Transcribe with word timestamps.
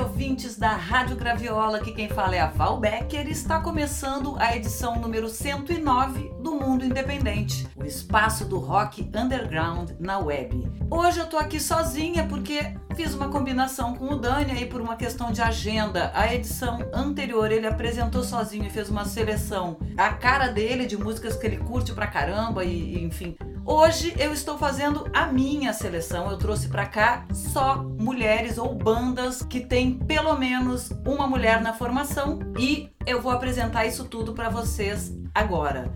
ouvintes 0.00 0.56
da 0.56 0.70
Rádio 0.70 1.14
Graviola, 1.14 1.80
que 1.80 1.92
quem 1.92 2.08
fala 2.08 2.34
é 2.34 2.40
a 2.40 2.46
Val 2.46 2.80
Becker, 2.80 3.28
está 3.28 3.60
começando 3.60 4.34
a 4.38 4.56
edição 4.56 4.96
número 4.96 5.28
109 5.28 6.32
do 6.40 6.54
Mundo 6.54 6.86
Independente, 6.86 7.68
o 7.76 7.84
espaço 7.84 8.46
do 8.46 8.58
rock 8.58 9.10
underground 9.14 9.90
na 10.00 10.18
web. 10.18 10.66
Hoje 10.90 11.18
eu 11.18 11.26
tô 11.26 11.36
aqui 11.36 11.60
sozinha 11.60 12.26
porque 12.26 12.74
fiz 12.96 13.14
uma 13.14 13.28
combinação 13.28 13.94
com 13.94 14.06
o 14.06 14.16
Dani 14.16 14.52
aí 14.52 14.66
por 14.66 14.80
uma 14.80 14.96
questão 14.96 15.30
de 15.30 15.42
agenda. 15.42 16.10
A 16.14 16.34
edição 16.34 16.78
anterior 16.94 17.52
ele 17.52 17.66
apresentou 17.66 18.24
sozinho 18.24 18.64
e 18.64 18.70
fez 18.70 18.88
uma 18.88 19.04
seleção, 19.04 19.76
a 19.98 20.14
cara 20.14 20.48
dele 20.48 20.86
de 20.86 20.96
músicas 20.96 21.36
que 21.36 21.46
ele 21.46 21.58
curte 21.58 21.92
pra 21.92 22.06
caramba 22.06 22.64
e, 22.64 22.96
e 22.96 23.04
enfim, 23.04 23.36
Hoje 23.72 24.12
eu 24.18 24.32
estou 24.32 24.58
fazendo 24.58 25.08
a 25.12 25.26
minha 25.26 25.72
seleção. 25.72 26.28
Eu 26.28 26.36
trouxe 26.36 26.66
para 26.66 26.86
cá 26.86 27.24
só 27.32 27.76
mulheres 27.76 28.58
ou 28.58 28.74
bandas 28.74 29.44
que 29.44 29.60
tem 29.60 29.94
pelo 29.94 30.36
menos 30.36 30.90
uma 31.06 31.24
mulher 31.24 31.60
na 31.60 31.72
formação 31.72 32.40
e 32.58 32.90
eu 33.06 33.22
vou 33.22 33.30
apresentar 33.30 33.86
isso 33.86 34.06
tudo 34.06 34.32
para 34.32 34.48
vocês 34.48 35.16
agora. 35.32 35.88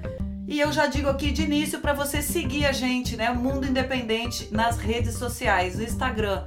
E 0.47 0.61
eu 0.61 0.71
já 0.71 0.87
digo 0.87 1.09
aqui 1.09 1.33
de 1.33 1.43
início 1.43 1.81
para 1.81 1.93
você 1.93 2.23
seguir 2.23 2.65
a 2.65 2.71
gente, 2.71 3.17
né? 3.17 3.33
Mundo 3.33 3.67
Independente 3.67 4.55
nas 4.55 4.79
redes 4.79 5.17
sociais, 5.17 5.77
no 5.77 5.83
Instagram 5.83 6.45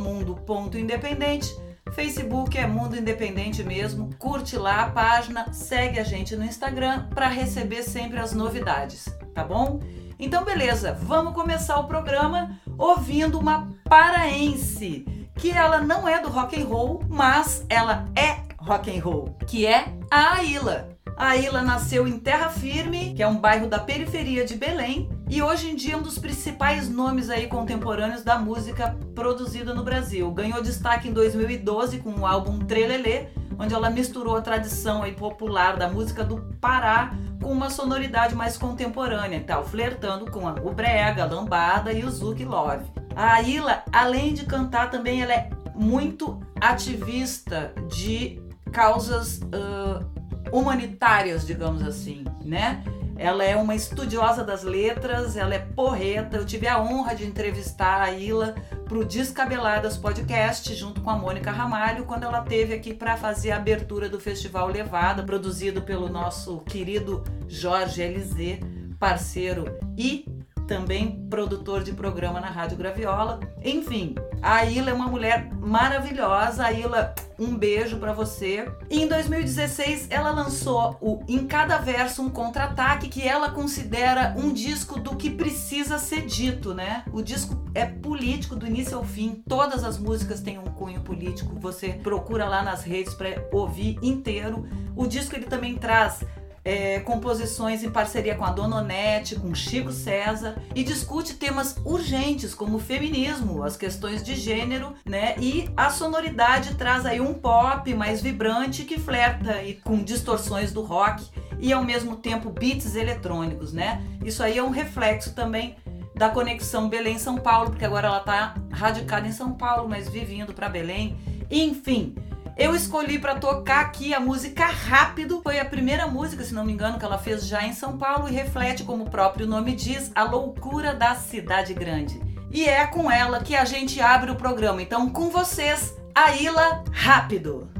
mundo.independente, 0.00 1.54
Facebook 1.92 2.56
é 2.56 2.66
Mundo 2.66 2.96
Independente 2.96 3.62
mesmo. 3.62 4.08
Curte 4.18 4.56
lá 4.56 4.84
a 4.84 4.90
página, 4.90 5.52
segue 5.52 6.00
a 6.00 6.04
gente 6.04 6.34
no 6.34 6.44
Instagram 6.46 7.08
para 7.10 7.28
receber 7.28 7.82
sempre 7.82 8.18
as 8.18 8.32
novidades, 8.32 9.04
tá 9.34 9.44
bom? 9.44 9.80
Então, 10.18 10.44
beleza, 10.44 10.94
vamos 10.94 11.34
começar 11.34 11.78
o 11.78 11.84
programa 11.84 12.58
ouvindo 12.78 13.38
uma 13.38 13.68
paraense, 13.84 15.04
que 15.34 15.50
ela 15.50 15.80
não 15.80 16.08
é 16.08 16.20
do 16.20 16.30
rock 16.30 16.60
and 16.60 16.66
roll, 16.66 17.02
mas 17.06 17.66
ela 17.68 18.06
é 18.16 18.40
rock 18.58 18.90
and 18.90 19.02
roll, 19.02 19.36
que 19.46 19.66
é 19.66 19.92
a 20.10 20.36
Aila. 20.36 20.88
A 21.18 21.28
Aila 21.28 21.60
nasceu 21.62 22.08
em 22.08 22.18
Terra 22.18 22.48
Firme, 22.48 23.12
que 23.14 23.22
é 23.22 23.28
um 23.28 23.38
bairro 23.38 23.68
da 23.68 23.78
periferia 23.78 24.44
de 24.44 24.54
Belém, 24.54 25.08
e 25.28 25.42
hoje 25.42 25.70
em 25.70 25.76
dia 25.76 25.94
é 25.94 25.96
um 25.96 26.02
dos 26.02 26.18
principais 26.18 26.88
nomes 26.88 27.28
aí 27.28 27.46
contemporâneos 27.46 28.22
da 28.22 28.38
música 28.38 28.96
produzida 29.14 29.74
no 29.74 29.84
Brasil. 29.84 30.30
Ganhou 30.30 30.62
destaque 30.62 31.08
em 31.08 31.12
2012 31.12 31.98
com 31.98 32.20
o 32.20 32.26
álbum 32.26 32.58
Trelelê, 32.60 33.28
onde 33.58 33.74
ela 33.74 33.90
misturou 33.90 34.36
a 34.36 34.40
tradição 34.40 35.02
popular 35.12 35.76
da 35.76 35.88
música 35.88 36.24
do 36.24 36.38
Pará 36.60 37.12
com 37.42 37.52
uma 37.52 37.70
sonoridade 37.70 38.34
mais 38.34 38.56
contemporânea, 38.56 39.42
tal, 39.46 39.64
flertando 39.64 40.30
com 40.30 40.46
o 40.46 40.72
brega, 40.72 41.22
a 41.22 41.26
lambada 41.26 41.92
e 41.92 42.04
o 42.04 42.10
zouk 42.10 42.44
love. 42.44 42.84
A 43.14 43.40
Ila, 43.42 43.82
além 43.92 44.34
de 44.34 44.44
cantar, 44.44 44.90
também 44.90 45.22
ela 45.22 45.32
é 45.32 45.50
muito 45.74 46.40
ativista 46.60 47.72
de 47.88 48.40
causas 48.72 49.38
uh, 49.38 50.04
humanitárias, 50.50 51.46
digamos 51.46 51.82
assim, 51.82 52.24
né? 52.44 52.82
Ela 53.18 53.44
é 53.44 53.56
uma 53.56 53.74
estudiosa 53.74 54.44
das 54.44 54.62
letras, 54.62 55.36
ela 55.36 55.54
é 55.54 55.58
porreta. 55.58 56.36
Eu 56.36 56.44
tive 56.44 56.66
a 56.66 56.80
honra 56.80 57.14
de 57.14 57.24
entrevistar 57.24 58.02
a 58.02 58.12
Ila 58.12 58.54
para 58.84 58.98
o 58.98 59.04
Descabeladas 59.04 59.96
Podcast, 59.96 60.74
junto 60.74 61.00
com 61.00 61.10
a 61.10 61.16
Mônica 61.16 61.50
Ramalho, 61.50 62.04
quando 62.04 62.24
ela 62.24 62.42
teve 62.42 62.74
aqui 62.74 62.94
para 62.94 63.16
fazer 63.16 63.52
a 63.52 63.56
abertura 63.56 64.08
do 64.08 64.20
Festival 64.20 64.68
Levada, 64.68 65.22
produzido 65.22 65.82
pelo 65.82 66.08
nosso 66.08 66.60
querido 66.60 67.24
Jorge 67.48 68.02
LZ, 68.02 68.60
parceiro 68.98 69.78
e 69.96 70.24
também 70.66 71.26
produtor 71.30 71.82
de 71.82 71.92
programa 71.92 72.40
na 72.40 72.48
Rádio 72.48 72.76
Graviola. 72.76 73.40
Enfim, 73.64 74.14
a 74.42 74.64
Ila 74.64 74.90
é 74.90 74.92
uma 74.92 75.08
mulher 75.08 75.50
maravilhosa. 75.54 76.64
A 76.64 76.72
Ila, 76.72 77.14
um 77.38 77.56
beijo 77.56 77.98
para 77.98 78.12
você. 78.12 78.70
E 78.90 79.02
em 79.02 79.08
2016, 79.08 80.08
ela 80.10 80.30
lançou 80.30 80.96
o 81.00 81.22
Em 81.28 81.46
Cada 81.46 81.78
Verso 81.78 82.22
um 82.22 82.28
Contra-Ataque, 82.30 83.08
que 83.08 83.26
ela 83.26 83.50
considera 83.50 84.34
um 84.36 84.52
disco 84.52 84.98
do 84.98 85.16
que 85.16 85.30
precisa 85.30 85.98
ser 85.98 86.26
dito, 86.26 86.74
né? 86.74 87.04
O 87.12 87.22
disco 87.22 87.56
é 87.74 87.84
político 87.84 88.56
do 88.56 88.66
início 88.66 88.96
ao 88.96 89.04
fim. 89.04 89.42
Todas 89.48 89.84
as 89.84 89.98
músicas 89.98 90.40
têm 90.40 90.58
um 90.58 90.64
cunho 90.64 91.00
político. 91.00 91.58
Você 91.60 91.90
procura 91.90 92.48
lá 92.48 92.62
nas 92.62 92.82
redes 92.82 93.14
para 93.14 93.46
ouvir 93.52 93.98
inteiro. 94.02 94.66
O 94.94 95.06
disco 95.06 95.36
ele 95.36 95.46
também 95.46 95.76
traz 95.76 96.24
é, 96.66 96.98
composições 96.98 97.84
em 97.84 97.90
parceria 97.90 98.34
com 98.34 98.44
a 98.44 98.50
Dona 98.50 98.78
Onete, 98.78 99.36
com 99.36 99.54
Chico 99.54 99.92
César, 99.92 100.60
e 100.74 100.82
discute 100.82 101.34
temas 101.34 101.76
urgentes 101.84 102.56
como 102.56 102.78
o 102.78 102.80
feminismo, 102.80 103.62
as 103.62 103.76
questões 103.76 104.20
de 104.20 104.34
gênero, 104.34 104.92
né? 105.04 105.36
E 105.38 105.70
a 105.76 105.90
sonoridade 105.90 106.74
traz 106.74 107.06
aí 107.06 107.20
um 107.20 107.32
pop 107.32 107.94
mais 107.94 108.20
vibrante 108.20 108.82
que 108.82 108.98
flerta 108.98 109.62
e 109.62 109.74
com 109.74 110.02
distorções 110.02 110.72
do 110.72 110.82
rock 110.82 111.24
e 111.60 111.72
ao 111.72 111.84
mesmo 111.84 112.16
tempo 112.16 112.50
beats 112.50 112.96
eletrônicos, 112.96 113.72
né? 113.72 114.02
Isso 114.24 114.42
aí 114.42 114.58
é 114.58 114.62
um 114.62 114.70
reflexo 114.70 115.36
também 115.36 115.76
da 116.16 116.30
conexão 116.30 116.88
Belém-São 116.88 117.36
Paulo, 117.36 117.70
porque 117.70 117.84
agora 117.84 118.08
ela 118.08 118.18
está 118.18 118.56
radicada 118.72 119.28
em 119.28 119.32
São 119.32 119.52
Paulo, 119.52 119.88
mas 119.88 120.08
vivendo 120.08 120.52
para 120.52 120.68
Belém. 120.68 121.16
Enfim, 121.48 122.16
eu 122.56 122.74
escolhi 122.74 123.18
para 123.18 123.34
tocar 123.34 123.80
aqui 123.80 124.14
a 124.14 124.20
música 124.20 124.64
Rápido. 124.64 125.40
Foi 125.42 125.58
a 125.58 125.64
primeira 125.64 126.06
música, 126.06 126.42
se 126.42 126.54
não 126.54 126.64
me 126.64 126.72
engano, 126.72 126.98
que 126.98 127.04
ela 127.04 127.18
fez 127.18 127.46
já 127.46 127.62
em 127.62 127.74
São 127.74 127.98
Paulo 127.98 128.28
e 128.28 128.32
reflete, 128.32 128.82
como 128.82 129.04
o 129.04 129.10
próprio 129.10 129.46
nome 129.46 129.74
diz, 129.74 130.10
a 130.14 130.22
loucura 130.24 130.94
da 130.94 131.14
cidade 131.14 131.74
grande. 131.74 132.20
E 132.50 132.64
é 132.64 132.86
com 132.86 133.10
ela 133.10 133.42
que 133.42 133.54
a 133.54 133.64
gente 133.66 134.00
abre 134.00 134.30
o 134.30 134.36
programa. 134.36 134.80
Então, 134.80 135.10
com 135.10 135.28
vocês, 135.28 135.94
a 136.14 136.34
Ila 136.34 136.82
Rápido. 136.90 137.75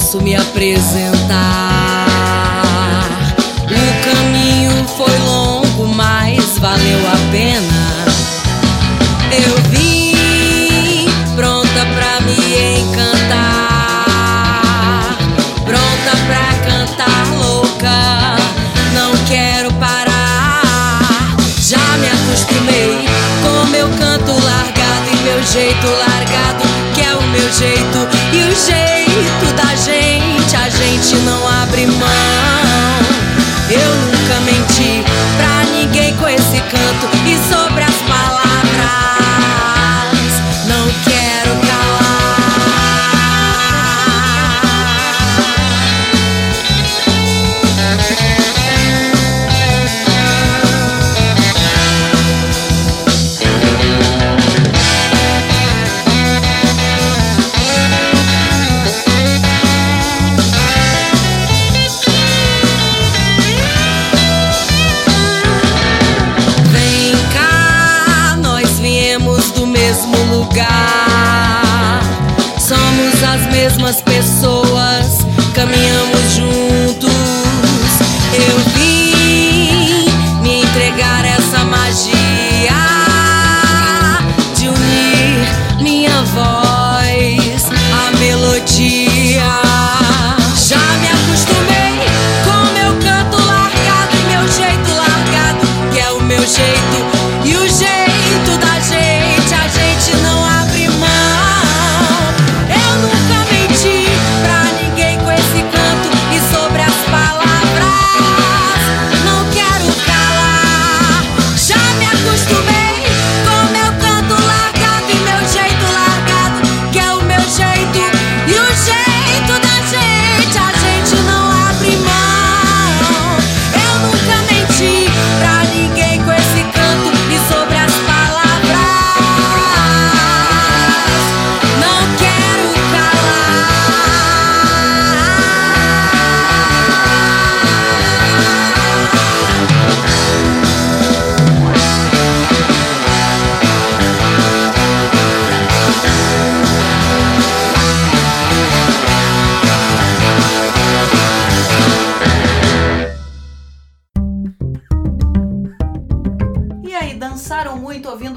Posso 0.00 0.18
me 0.22 0.34
apresentar. 0.34 1.89
A 31.10 31.12
gente 31.12 31.39
mesmas 73.70 74.02
pessoas, 74.02 74.49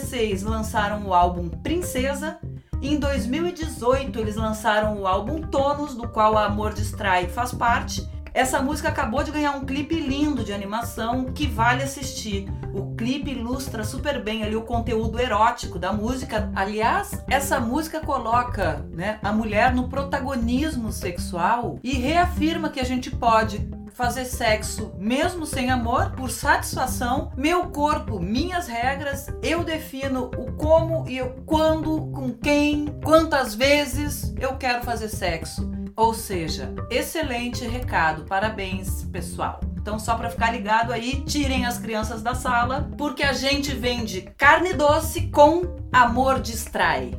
lançaram 0.42 1.06
o 1.06 1.12
álbum 1.12 1.48
Princesa. 1.48 2.38
Em 2.80 2.98
2018 2.98 4.18
eles 4.18 4.36
lançaram 4.36 4.98
o 4.98 5.06
álbum 5.06 5.42
Tonos, 5.42 5.94
do 5.94 6.08
qual 6.08 6.36
Amor 6.38 6.72
Distrai 6.72 7.28
faz 7.28 7.52
parte. 7.52 8.08
Essa 8.34 8.62
música 8.62 8.88
acabou 8.88 9.22
de 9.22 9.30
ganhar 9.30 9.52
um 9.52 9.64
clipe 9.64 9.94
lindo 9.94 10.42
de 10.42 10.52
animação 10.52 11.26
que 11.26 11.46
vale 11.46 11.82
assistir. 11.82 12.48
O 12.72 12.94
clipe 12.94 13.30
ilustra 13.30 13.84
super 13.84 14.22
bem 14.22 14.42
ali 14.42 14.56
o 14.56 14.62
conteúdo 14.62 15.20
erótico 15.20 15.78
da 15.78 15.92
música. 15.92 16.50
Aliás, 16.54 17.22
essa 17.28 17.60
música 17.60 18.00
coloca 18.00 18.86
né, 18.90 19.18
a 19.22 19.32
mulher 19.32 19.74
no 19.74 19.88
protagonismo 19.88 20.90
sexual 20.90 21.78
e 21.82 21.92
reafirma 21.92 22.70
que 22.70 22.80
a 22.80 22.84
gente 22.84 23.10
pode 23.10 23.68
fazer 23.92 24.24
sexo 24.24 24.92
mesmo 24.98 25.44
sem 25.44 25.70
amor, 25.70 26.12
por 26.12 26.30
satisfação, 26.30 27.30
meu 27.36 27.66
corpo, 27.66 28.18
minhas 28.18 28.66
regras, 28.66 29.26
eu 29.42 29.62
defino 29.62 30.30
o 30.36 30.52
como 30.52 31.08
e 31.08 31.20
o 31.20 31.30
quando, 31.44 32.10
com 32.12 32.32
quem, 32.32 32.86
quantas 33.04 33.54
vezes 33.54 34.32
eu 34.40 34.56
quero 34.56 34.82
fazer 34.82 35.08
sexo. 35.08 35.70
Ou 35.96 36.14
seja, 36.14 36.74
excelente 36.90 37.66
recado, 37.66 38.24
parabéns 38.24 39.04
pessoal. 39.12 39.60
Então, 39.76 39.98
só 39.98 40.14
para 40.14 40.30
ficar 40.30 40.52
ligado 40.52 40.92
aí, 40.92 41.22
tirem 41.26 41.66
as 41.66 41.78
crianças 41.78 42.22
da 42.22 42.34
sala, 42.34 42.88
porque 42.96 43.22
a 43.22 43.32
gente 43.32 43.74
vende 43.74 44.22
carne 44.36 44.72
doce 44.72 45.28
com 45.28 45.62
amor 45.92 46.40
distrai. 46.40 47.10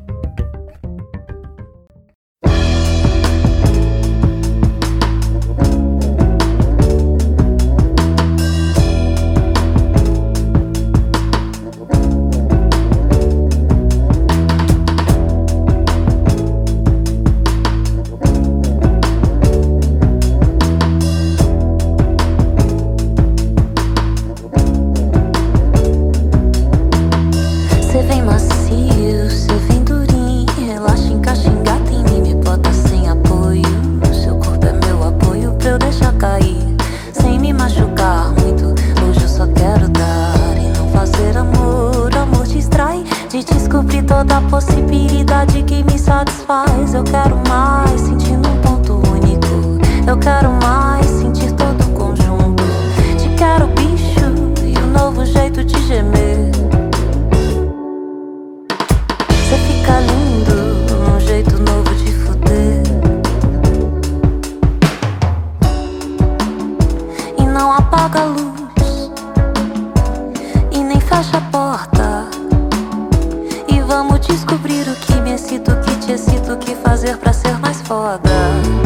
descobrir 74.27 74.87
o 74.89 74.95
que 74.95 75.21
me 75.21 75.33
excita, 75.33 75.73
o 75.73 75.81
que 75.81 75.95
te 76.05 76.13
excita, 76.13 76.53
o 76.53 76.57
que 76.57 76.75
fazer 76.75 77.17
para 77.17 77.33
ser 77.33 77.57
mais 77.59 77.81
foda. 77.81 78.82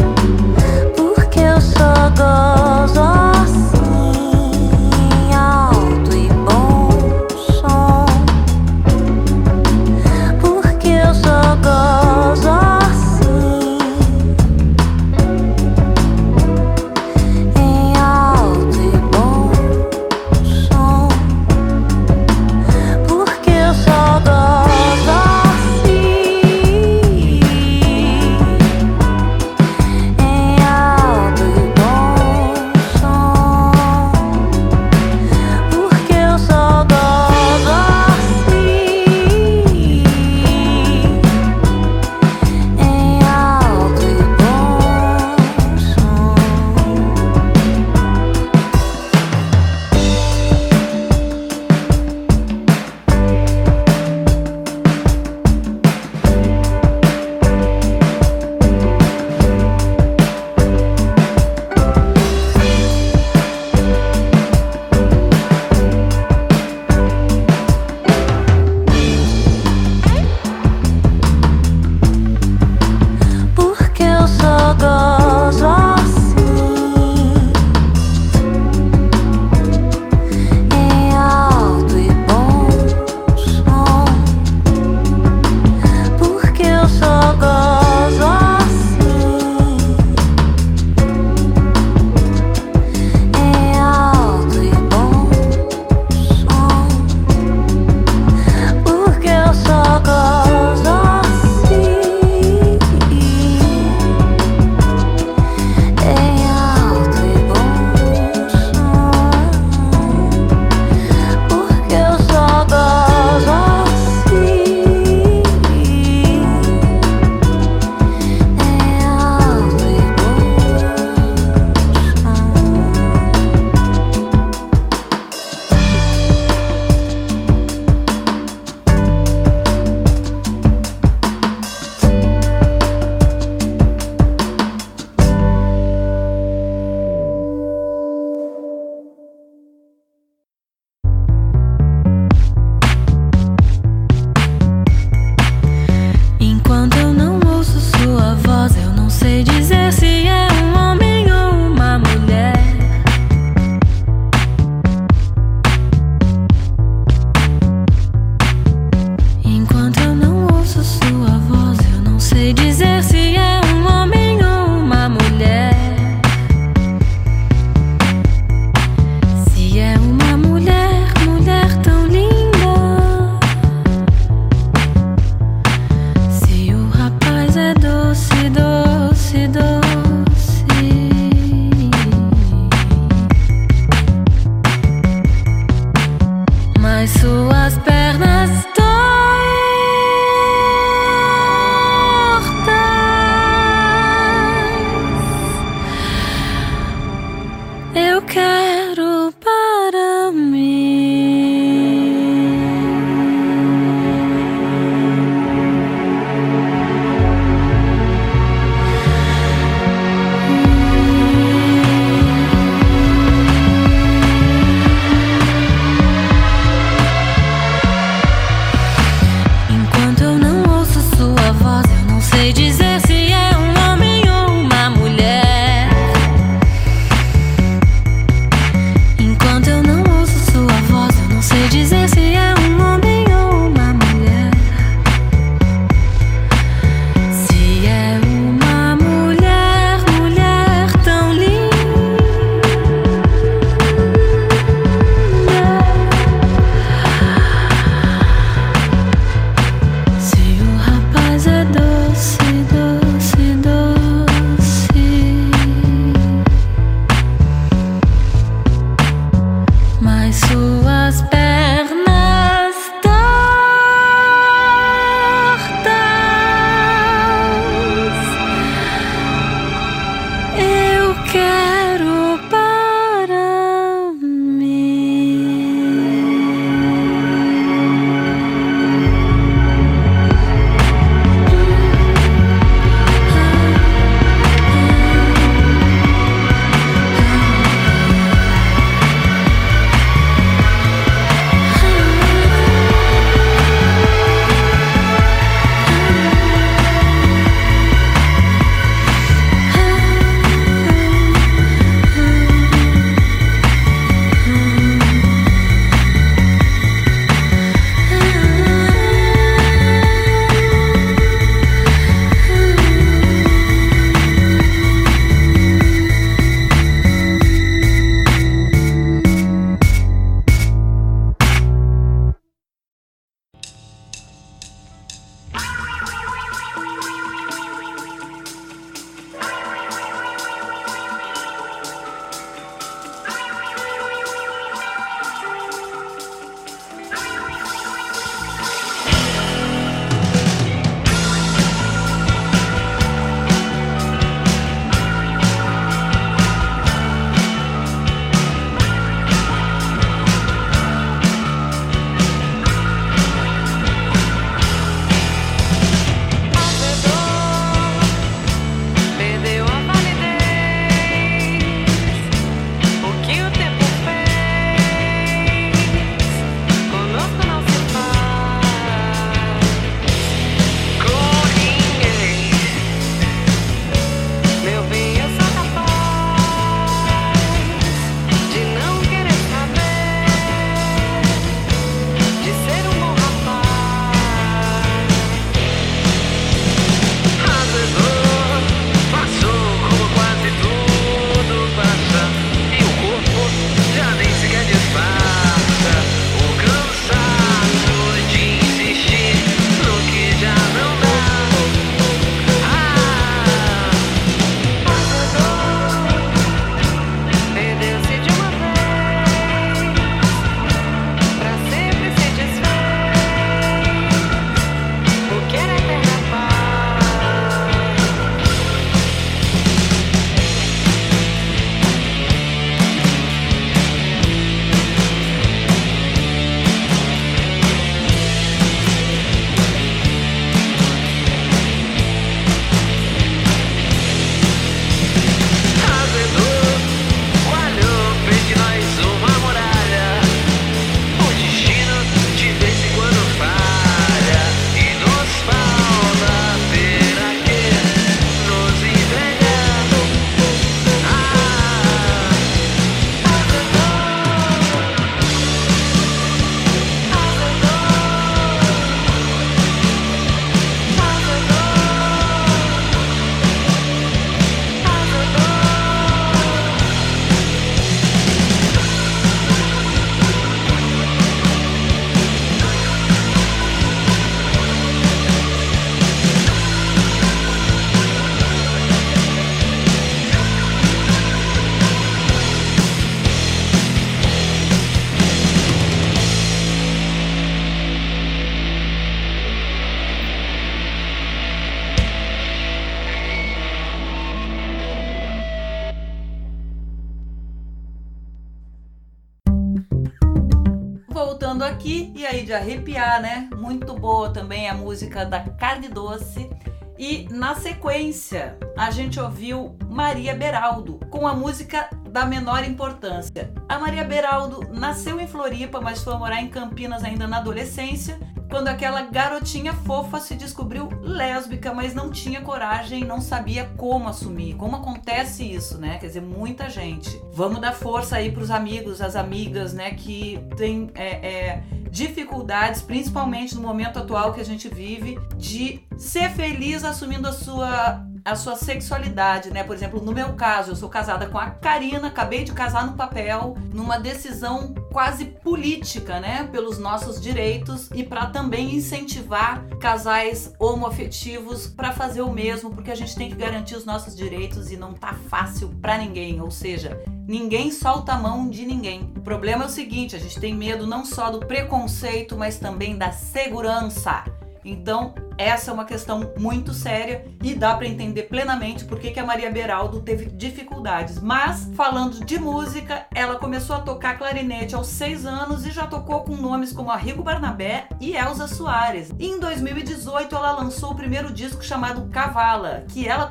Arrepiar, 502.58 503.20
né? 503.20 503.48
Muito 503.56 503.94
boa 503.94 504.30
também 504.30 504.68
a 504.68 504.74
música 504.74 505.24
da 505.24 505.40
Carne 505.40 505.88
Doce. 505.88 506.50
E 506.98 507.28
na 507.30 507.54
sequência, 507.54 508.58
a 508.76 508.90
gente 508.90 509.20
ouviu 509.20 509.76
Maria 509.88 510.34
Beraldo 510.34 510.98
com 511.10 511.28
a 511.28 511.34
música 511.34 511.88
da 512.10 512.26
menor 512.26 512.64
importância. 512.64 513.52
A 513.68 513.78
Maria 513.78 514.02
Beraldo 514.02 514.66
nasceu 514.72 515.20
em 515.20 515.28
Floripa, 515.28 515.80
mas 515.80 516.02
foi 516.02 516.16
morar 516.16 516.42
em 516.42 516.48
Campinas 516.48 517.04
ainda 517.04 517.28
na 517.28 517.38
adolescência 517.38 518.18
quando 518.48 518.68
aquela 518.68 519.02
garotinha 519.02 519.72
fofa 519.72 520.18
se 520.18 520.34
descobriu 520.34 520.88
lésbica, 521.02 521.72
mas 521.72 521.94
não 521.94 522.10
tinha 522.10 522.40
coragem, 522.40 523.04
não 523.04 523.20
sabia 523.20 523.70
como 523.76 524.08
assumir. 524.08 524.54
Como 524.54 524.76
acontece 524.76 525.44
isso, 525.44 525.78
né? 525.78 525.98
Quer 525.98 526.06
dizer, 526.06 526.22
muita 526.22 526.68
gente. 526.70 527.20
Vamos 527.32 527.60
dar 527.60 527.72
força 527.72 528.16
aí 528.16 528.32
para 528.32 528.42
os 528.42 528.50
amigos, 528.50 529.00
as 529.00 529.16
amigas, 529.16 529.72
né, 529.72 529.90
que 529.92 530.38
tem 530.56 530.90
é, 530.94 531.26
é, 531.26 531.62
dificuldades, 531.90 532.82
principalmente 532.82 533.54
no 533.54 533.62
momento 533.62 533.98
atual 533.98 534.32
que 534.32 534.40
a 534.40 534.44
gente 534.44 534.68
vive, 534.68 535.18
de 535.36 535.80
ser 535.96 536.30
feliz 536.30 536.84
assumindo 536.84 537.28
a 537.28 537.32
sua 537.32 538.04
a 538.28 538.36
sua 538.36 538.56
sexualidade, 538.56 539.50
né? 539.50 539.64
Por 539.64 539.74
exemplo, 539.74 540.00
no 540.00 540.12
meu 540.12 540.34
caso, 540.34 540.72
eu 540.72 540.76
sou 540.76 540.88
casada 540.88 541.26
com 541.26 541.38
a 541.38 541.50
Karina, 541.50 542.08
acabei 542.08 542.44
de 542.44 542.52
casar 542.52 542.86
no 542.86 542.92
papel, 542.92 543.56
numa 543.72 543.98
decisão 543.98 544.74
quase 544.92 545.26
política, 545.26 546.20
né, 546.20 546.48
pelos 546.50 546.78
nossos 546.78 547.20
direitos 547.20 547.88
e 547.94 548.02
para 548.02 548.26
também 548.26 548.74
incentivar 548.74 549.64
casais 549.80 550.52
homoafetivos 550.58 551.66
para 551.66 551.92
fazer 551.92 552.22
o 552.22 552.30
mesmo, 552.30 552.70
porque 552.70 552.90
a 552.90 552.94
gente 552.94 553.14
tem 553.14 553.28
que 553.28 553.36
garantir 553.36 553.76
os 553.76 553.84
nossos 553.84 554.16
direitos 554.16 554.70
e 554.70 554.76
não 554.76 554.94
tá 554.94 555.14
fácil 555.28 555.68
para 555.80 555.98
ninguém, 555.98 556.40
ou 556.40 556.50
seja, 556.50 557.00
ninguém 557.26 557.70
solta 557.70 558.12
a 558.12 558.18
mão 558.18 558.48
de 558.48 558.64
ninguém. 558.64 559.12
O 559.16 559.20
problema 559.20 559.64
é 559.64 559.66
o 559.66 559.70
seguinte, 559.70 560.16
a 560.16 560.18
gente 560.18 560.40
tem 560.40 560.54
medo 560.54 560.86
não 560.86 561.04
só 561.04 561.30
do 561.30 561.40
preconceito, 561.40 562.36
mas 562.36 562.58
também 562.58 562.96
da 562.96 563.12
segurança. 563.12 564.24
Então, 564.64 565.14
essa 565.38 565.70
é 565.70 565.74
uma 565.74 565.84
questão 565.84 566.32
muito 566.36 566.74
séria 566.74 567.24
e 567.42 567.54
dá 567.54 567.76
para 567.76 567.86
entender 567.86 568.24
plenamente 568.24 568.84
por 568.84 568.98
que, 568.98 569.18
a 569.18 569.24
Maria 569.24 569.50
Beraldo 569.50 570.00
teve 570.00 570.26
dificuldades. 570.26 571.20
Mas, 571.20 571.70
falando 571.74 572.24
de 572.24 572.38
música, 572.38 573.06
ela 573.14 573.36
começou 573.36 573.76
a 573.76 573.80
tocar 573.80 574.18
clarinete 574.18 574.74
aos 574.74 574.88
seis 574.88 575.24
anos 575.24 575.64
e 575.64 575.70
já 575.70 575.86
tocou 575.86 576.20
com 576.24 576.36
nomes 576.36 576.72
como 576.72 576.90
Arrigo 576.90 577.22
Barnabé 577.22 577.88
e 578.00 578.16
Elza 578.16 578.48
Soares. 578.48 579.12
E 579.18 579.26
em 579.26 579.38
2018, 579.38 580.34
ela 580.34 580.52
lançou 580.52 580.90
o 580.90 580.96
primeiro 580.96 581.32
disco 581.32 581.64
chamado 581.64 582.08
Cavala, 582.10 582.84
que 582.88 583.06
ela 583.06 583.30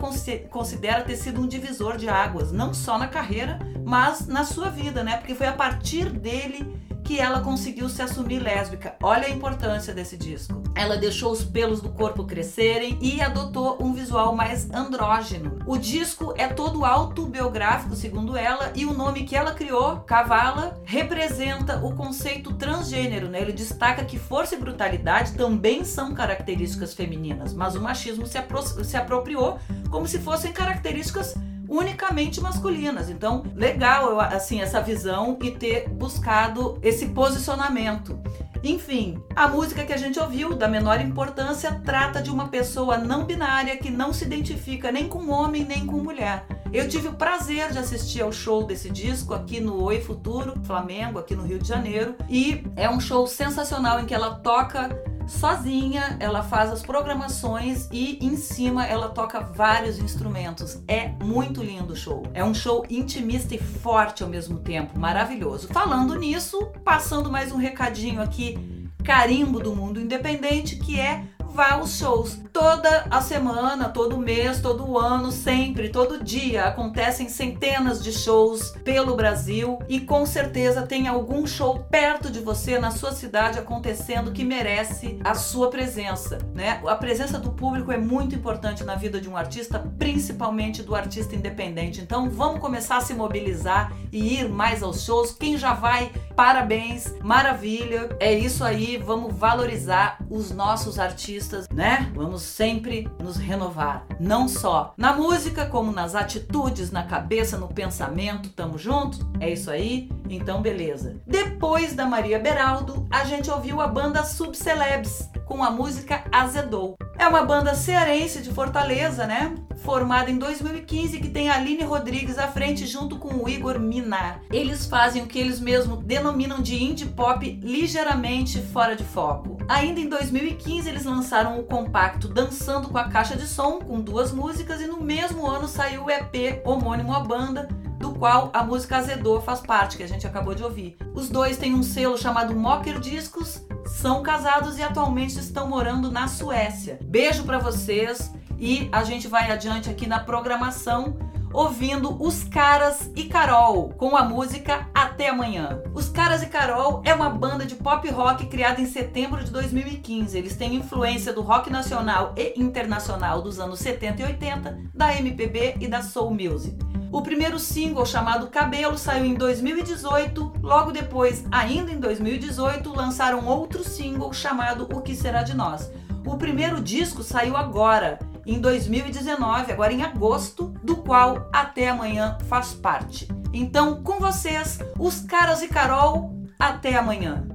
considera 0.50 1.04
ter 1.04 1.18
sido 1.18 1.42
um 1.42 1.48
divisor 1.48 1.98
de 1.98 2.08
águas, 2.08 2.52
não 2.52 2.74
só 2.74 2.98
na 2.98 3.08
carreira, 3.08 3.60
mas 3.86 4.28
na 4.28 4.46
sua 4.46 4.70
vida, 4.70 5.04
né? 5.04 5.18
Porque 5.18 5.36
foi 5.36 5.48
a 5.48 5.54
partir 5.54 6.10
dele 6.10 6.78
que 7.08 7.22
ela 7.22 7.40
conseguiu 7.40 7.88
se 7.88 8.02
assumir 8.02 8.40
lésbica. 8.40 8.98
Olha 9.02 9.28
a 9.28 9.30
importância 9.30 9.94
desse 9.94 10.18
disco. 10.18 10.62
Ela 10.76 10.98
deixou 10.98 11.32
os 11.32 11.42
pelos 11.42 11.80
do 11.80 11.90
corpo 11.98 12.24
crescerem 12.24 12.98
e 13.02 13.20
adotou 13.20 13.78
um 13.82 13.92
visual 13.92 14.36
mais 14.36 14.70
andrógeno. 14.72 15.60
O 15.66 15.78
disco 15.78 16.34
é 16.38 16.48
todo 16.48 16.86
autobiográfico, 16.86 17.96
segundo 17.96 18.38
ela, 18.38 18.72
e 18.76 18.86
o 18.86 18.94
nome 18.94 19.24
que 19.24 19.36
ela 19.36 19.52
criou, 19.52 19.98
Cavala, 20.02 20.80
representa 20.86 21.84
o 21.84 21.96
conceito 21.96 22.54
transgênero. 22.54 23.28
Né? 23.28 23.42
Ele 23.42 23.52
destaca 23.52 24.06
que 24.06 24.20
força 24.20 24.56
e 24.56 24.60
brutalidade 24.60 25.34
também 25.34 25.84
são 25.84 26.14
características 26.14 26.94
femininas, 26.94 27.54
mas 27.54 27.76
o 27.76 27.82
machismo 27.82 28.28
se, 28.28 28.38
apro 28.38 28.62
se 28.62 28.96
apropriou 28.96 29.60
como 29.90 30.08
se 30.08 30.20
fossem 30.20 30.52
características 30.52 31.36
unicamente 31.70 32.40
masculinas. 32.40 33.10
Então, 33.10 33.44
legal 33.56 34.20
assim 34.20 34.62
essa 34.62 34.82
visão 34.82 35.38
e 35.42 35.52
ter 35.52 35.90
buscado 35.90 36.80
esse 36.82 37.08
posicionamento. 37.08 38.20
Enfim, 38.64 39.22
a 39.36 39.48
música 39.48 39.86
que 39.86 39.94
a 39.94 39.98
gente 39.98 40.20
ouviu, 40.20 40.56
da 40.56 40.68
menor 40.68 41.00
importância, 41.00 41.82
trata 41.86 42.22
de 42.22 42.30
uma 42.30 42.48
pessoa 42.48 42.98
não 42.98 43.26
binária 43.26 43.78
que 43.78 43.90
não 43.90 44.12
se 44.12 44.26
identifica 44.26 44.92
nem 44.92 45.08
com 45.08 45.30
homem 45.30 45.64
nem 45.64 45.86
com 45.86 45.98
mulher. 45.98 46.46
Eu 46.74 46.88
tive 46.90 47.08
o 47.08 47.14
prazer 47.14 47.72
de 47.72 47.80
assistir 47.80 48.22
ao 48.22 48.32
show 48.32 48.66
desse 48.66 48.90
disco 48.90 49.34
aqui 49.34 49.60
no 49.60 49.82
Oi 49.84 50.02
Futuro, 50.02 50.54
Flamengo, 50.64 51.18
aqui 51.18 51.36
no 51.36 51.44
Rio 51.44 51.60
de 51.60 51.68
Janeiro, 51.68 52.16
e 52.30 52.64
é 52.76 52.90
um 52.90 53.00
show 53.00 53.26
sensacional 53.26 54.02
em 54.02 54.06
que 54.06 54.14
ela 54.14 54.36
toca 54.36 54.90
sozinha, 55.28 56.18
ela 56.20 56.42
faz 56.42 56.72
as 56.72 56.82
programações 56.82 57.88
e 57.92 58.18
em 58.26 58.36
cima 58.38 58.86
ela 58.86 59.10
toca 59.10 59.42
vários 59.42 60.00
instrumentos. 60.00 60.82
É 60.88 61.10
muito 61.24 61.62
lindo 61.62 61.94
o 61.94 61.96
show. 61.96 62.24
É 62.34 62.44
um 62.44 62.54
show 62.54 62.86
intimista 62.90 63.54
e 63.54 63.60
forte 63.60 64.24
ao 64.24 64.30
mesmo 64.30 64.60
tempo, 64.60 64.98
maravilhoso. 64.98 65.68
Falando 65.68 66.16
nisso, 66.16 66.72
passando 66.84 67.32
mais 67.32 67.52
um 67.52 67.58
recadinho 67.58 68.22
aqui, 68.22 68.58
carimbo 69.04 69.60
do 69.60 69.76
mundo 69.76 70.02
independente, 70.02 70.78
que 70.78 71.00
é 71.00 71.24
vá 71.58 71.72
aos 71.72 71.98
shows. 71.98 72.38
Toda 72.54 73.08
a 73.10 73.20
semana, 73.20 73.90
todo 73.90 74.18
mês, 74.18 74.62
todo 74.62 74.98
ano, 74.98 75.32
sempre, 75.32 75.90
todo 75.90 76.24
dia 76.24 76.66
acontecem 76.66 77.28
centenas 77.30 78.04
de 78.04 78.12
shows 78.12 78.76
pelo 78.84 79.16
Brasil 79.16 79.80
e 79.90 80.00
com 80.00 80.24
certeza 80.24 80.84
tem 80.84 81.08
algum 81.08 81.48
show 81.48 81.80
perto 81.90 82.30
de 82.30 82.40
você 82.40 82.78
na 82.78 82.92
sua 82.92 83.12
cidade 83.12 83.58
acontecendo 83.58 84.32
que 84.32 84.44
merece 84.44 85.20
a 85.24 85.34
sua 85.34 85.72
presença, 85.72 86.38
né? 86.54 86.80
A 86.86 86.96
presença 86.96 87.40
do 87.40 87.52
público 87.52 87.92
é 87.92 87.98
muito 87.98 88.36
importante 88.36 88.84
na 88.84 88.94
vida 88.94 89.20
de 89.20 89.28
um 89.28 89.36
artista, 89.36 89.80
principalmente 89.98 90.84
do 90.84 90.94
artista 90.94 91.36
independente. 91.36 92.02
Então, 92.02 92.30
vamos 92.30 92.60
começar 92.60 92.98
a 92.98 93.02
se 93.02 93.16
mobilizar 93.16 93.92
e 94.12 94.40
ir 94.40 94.48
mais 94.48 94.84
aos 94.84 95.04
shows. 95.04 95.32
Quem 95.32 95.58
já 95.58 95.74
vai, 95.74 96.12
parabéns, 96.36 97.16
maravilha. 97.24 98.16
É 98.20 98.32
isso 98.32 98.64
aí, 98.64 98.98
vamos 98.98 99.36
valorizar 99.36 100.20
os 100.30 100.52
nossos 100.52 101.00
artistas 101.00 101.47
artistas, 101.48 101.68
né? 101.74 102.12
Vamos 102.14 102.42
sempre 102.42 103.10
nos 103.20 103.38
renovar, 103.38 104.06
não 104.20 104.48
só 104.48 104.94
na 104.98 105.14
música, 105.14 105.66
como 105.66 105.92
nas 105.92 106.14
atitudes, 106.14 106.92
na 106.92 107.04
cabeça, 107.04 107.58
no 107.58 107.68
pensamento. 107.68 108.50
Tamo 108.50 108.78
junto? 108.78 109.18
É 109.40 109.50
isso 109.50 109.72
aí? 109.72 110.10
Então, 110.30 110.62
beleza. 110.62 111.16
Depois 111.26 111.94
da 111.94 112.06
Maria 112.06 112.40
Beraldo, 112.40 113.08
a 113.10 113.24
gente 113.24 113.50
ouviu 113.50 113.80
a 113.80 113.88
banda 113.88 114.24
Subcelebs 114.24 115.30
com 115.46 115.64
a 115.64 115.72
música 115.72 116.24
Azedou. 116.32 116.98
É 117.18 117.28
uma 117.28 117.44
banda 117.44 117.74
cearense 117.74 118.42
de 118.42 118.52
Fortaleza, 118.52 119.26
né? 119.26 119.56
Formada 119.78 120.30
em 120.30 120.38
2015 120.38 121.20
que 121.20 121.30
tem 121.30 121.50
a 121.50 121.56
Aline 121.56 121.84
Rodrigues 121.84 122.38
à 122.38 122.48
frente 122.48 122.86
junto 122.86 123.18
com 123.18 123.44
o 123.44 123.50
Igor 123.50 123.80
Minar. 123.80 124.42
Eles 124.52 124.86
fazem 124.86 125.24
o 125.24 125.28
que 125.28 125.40
eles 125.40 125.60
mesmos 125.60 126.04
denominam 126.04 126.62
de 126.62 126.84
indie 126.84 127.06
pop 127.06 127.60
ligeiramente 127.64 128.60
fora 128.62 128.96
de 128.96 129.04
foco. 129.04 129.57
Ainda 129.70 130.00
em 130.00 130.08
2015 130.08 130.88
eles 130.88 131.04
lançaram 131.04 131.60
o 131.60 131.64
compacto 131.64 132.28
Dançando 132.28 132.88
com 132.88 132.98
a 132.98 133.10
Caixa 133.10 133.36
de 133.36 133.46
Som 133.46 133.80
com 133.80 134.00
duas 134.00 134.32
músicas 134.32 134.80
e 134.80 134.88
no 134.88 135.02
mesmo 135.02 135.46
ano 135.46 135.68
saiu 135.68 136.06
o 136.06 136.10
EP 136.10 136.62
homônimo 136.66 137.14
à 137.14 137.20
banda 137.20 137.68
do 138.00 138.14
qual 138.14 138.50
a 138.54 138.64
música 138.64 138.98
Azedou 138.98 139.42
faz 139.42 139.60
parte, 139.60 139.98
que 139.98 140.04
a 140.04 140.08
gente 140.08 140.26
acabou 140.26 140.56
de 140.56 140.64
ouvir. 140.64 140.96
Os 141.14 141.30
dois 141.30 141.58
têm 141.58 141.74
um 141.74 141.84
selo 141.84 142.18
chamado 142.18 142.56
Mocker 142.56 143.00
Discos, 143.00 143.62
são 143.86 144.22
casados 144.22 144.78
e 144.78 144.84
atualmente 144.84 145.38
estão 145.40 145.68
morando 145.68 146.12
na 146.12 146.28
Suécia. 146.28 147.00
Beijo 147.04 147.44
para 147.44 147.58
vocês 147.58 148.32
e 148.60 148.88
a 148.92 149.04
gente 149.04 149.28
vai 149.28 149.52
adiante 149.52 149.90
aqui 149.90 150.08
na 150.08 150.20
programação 150.20 151.18
ouvindo 151.54 152.22
Os 152.22 152.44
Caras 152.44 153.12
e 153.16 153.24
Carol 153.26 153.90
com 153.98 154.16
a 154.16 154.24
música 154.24 154.88
Até 154.94 155.30
Amanhã. 155.30 155.82
Os 155.94 156.10
Caras 156.10 156.44
e 156.44 156.48
Carol 156.48 157.02
é 157.06 157.14
uma 157.14 157.30
banda 157.30 157.66
de 157.66 157.76
pop 157.76 158.08
rock 158.10 158.46
criada 158.48 158.82
em 158.82 158.86
setembro 158.86 159.44
de 159.44 159.52
2015. 159.52 160.38
Eles 160.38 160.56
têm 160.56 160.76
influência 160.76 161.34
do 161.34 161.42
rock 161.42 161.70
nacional 161.70 162.34
e 162.38 162.54
internacional 162.62 163.42
dos 163.42 163.60
anos 163.60 163.80
70 163.80 164.22
e 164.22 164.26
80, 164.26 164.80
da 164.94 165.16
MPB 165.16 165.78
e 165.80 165.88
da 165.88 166.02
soul 166.02 166.32
music. 166.32 166.78
O 167.12 167.22
primeiro 167.22 167.58
single, 167.58 168.06
chamado 168.06 168.48
Cabelo, 168.48 168.98
saiu 168.98 169.26
em 169.26 169.34
2018. 169.34 170.54
Logo 170.62 170.92
depois, 170.92 171.46
ainda 171.50 171.92
em 171.92 172.00
2018, 172.00 172.94
lançaram 172.94 173.46
outro 173.48 173.84
single 173.84 174.34
chamado 174.34 174.88
O 174.94 175.02
Que 175.02 175.16
Será 175.16 175.42
de 175.42 175.56
Nós. 175.56 175.90
O 176.26 176.36
primeiro 176.36 176.82
disco 176.82 177.24
saiu 177.24 177.56
agora, 177.56 178.20
em 178.48 178.62
2019, 178.62 179.72
agora 179.72 179.92
em 179.92 180.02
agosto, 180.02 180.74
do 180.82 180.96
qual 180.96 181.50
Até 181.52 181.90
Amanhã 181.90 182.38
faz 182.48 182.74
parte. 182.74 183.28
Então, 183.54 184.02
com 184.02 184.20
vocês, 184.20 184.80
os 184.98 185.20
Caras 185.20 185.62
e 185.62 185.68
Carol, 185.68 186.34
até 186.58 186.96
amanhã. 186.96 187.46